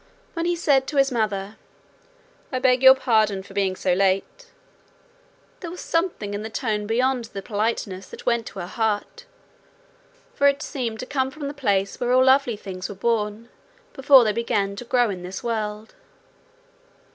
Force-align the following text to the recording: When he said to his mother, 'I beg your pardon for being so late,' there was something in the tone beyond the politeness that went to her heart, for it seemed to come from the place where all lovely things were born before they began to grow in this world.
When 0.33 0.47
he 0.47 0.55
said 0.55 0.87
to 0.87 0.97
his 0.97 1.11
mother, 1.11 1.57
'I 2.51 2.57
beg 2.57 2.81
your 2.81 2.95
pardon 2.95 3.43
for 3.43 3.53
being 3.53 3.75
so 3.75 3.93
late,' 3.93 4.47
there 5.59 5.69
was 5.69 5.79
something 5.79 6.33
in 6.33 6.41
the 6.41 6.49
tone 6.49 6.87
beyond 6.87 7.25
the 7.25 7.43
politeness 7.43 8.07
that 8.07 8.25
went 8.25 8.47
to 8.47 8.57
her 8.57 8.65
heart, 8.65 9.25
for 10.33 10.47
it 10.47 10.63
seemed 10.63 10.99
to 11.01 11.05
come 11.05 11.29
from 11.29 11.47
the 11.47 11.53
place 11.53 11.99
where 11.99 12.13
all 12.13 12.23
lovely 12.25 12.57
things 12.57 12.89
were 12.89 12.95
born 12.95 13.49
before 13.93 14.23
they 14.23 14.33
began 14.33 14.75
to 14.77 14.85
grow 14.85 15.11
in 15.11 15.21
this 15.21 15.43
world. 15.43 15.93